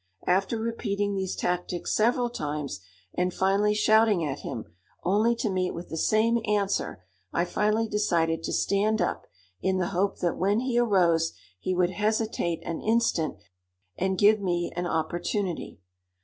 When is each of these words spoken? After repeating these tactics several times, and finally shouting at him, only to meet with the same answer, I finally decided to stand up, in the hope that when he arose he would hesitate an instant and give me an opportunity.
After 0.25 0.57
repeating 0.57 1.13
these 1.13 1.35
tactics 1.35 1.93
several 1.93 2.31
times, 2.31 2.79
and 3.13 3.31
finally 3.31 3.75
shouting 3.75 4.25
at 4.25 4.39
him, 4.39 4.65
only 5.03 5.35
to 5.35 5.47
meet 5.47 5.75
with 5.75 5.89
the 5.89 5.95
same 5.95 6.39
answer, 6.47 7.03
I 7.31 7.45
finally 7.45 7.87
decided 7.87 8.41
to 8.45 8.51
stand 8.51 8.99
up, 8.99 9.27
in 9.61 9.77
the 9.77 9.89
hope 9.89 10.17
that 10.17 10.37
when 10.39 10.61
he 10.61 10.79
arose 10.79 11.33
he 11.59 11.75
would 11.75 11.91
hesitate 11.91 12.63
an 12.65 12.81
instant 12.81 13.37
and 13.95 14.17
give 14.17 14.41
me 14.41 14.71
an 14.75 14.87
opportunity. 14.87 15.81